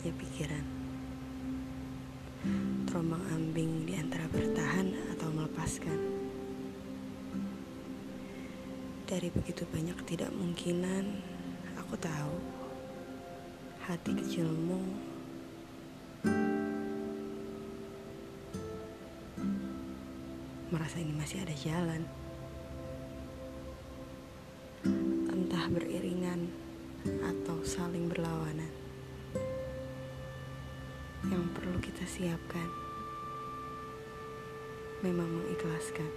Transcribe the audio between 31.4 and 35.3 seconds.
perlu kita siapkan memang